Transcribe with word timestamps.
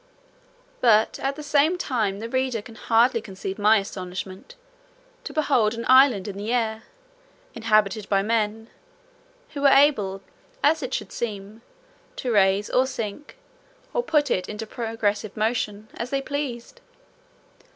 But 0.79 1.19
at 1.19 1.35
the 1.35 1.43
same 1.43 1.77
time 1.77 2.17
the 2.17 2.27
reader 2.27 2.63
can 2.63 2.73
hardly 2.73 3.21
conceive 3.21 3.59
my 3.59 3.77
astonishment, 3.77 4.55
to 5.25 5.31
behold 5.31 5.75
an 5.75 5.85
island 5.87 6.27
in 6.27 6.37
the 6.37 6.51
air, 6.51 6.85
inhabited 7.53 8.09
by 8.09 8.23
men, 8.23 8.71
who 9.49 9.61
were 9.61 9.67
able 9.67 10.23
(as 10.63 10.81
it 10.81 10.91
should 10.95 11.11
seem) 11.11 11.61
to 12.15 12.31
raise 12.31 12.67
or 12.67 12.87
sink, 12.87 13.37
or 13.93 14.01
put 14.01 14.31
it 14.31 14.49
into 14.49 14.65
progressive 14.65 15.37
motion, 15.37 15.87
as 15.93 16.09
they 16.09 16.19
pleased. 16.19 16.81